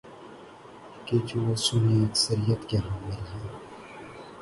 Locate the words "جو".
1.27-1.41